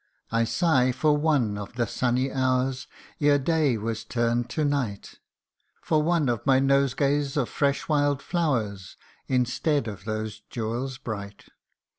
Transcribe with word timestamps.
181 0.29 0.41
I 0.41 0.43
sigh 0.45 0.91
for 0.91 1.15
one 1.15 1.59
of 1.59 1.73
the 1.73 1.85
sunny 1.85 2.31
hours 2.31 2.87
Ere 3.19 3.37
day 3.37 3.77
was 3.77 4.03
turned 4.03 4.49
to 4.49 4.65
night; 4.65 5.19
For 5.83 6.01
one 6.01 6.27
of 6.27 6.43
my 6.43 6.59
nosegays 6.59 7.37
of 7.37 7.49
fresh 7.49 7.87
wild 7.87 8.19
flowers, 8.19 8.97
Instead 9.27 9.87
of 9.87 10.05
those 10.05 10.41
jewels 10.49 10.97
bright. 10.97 11.49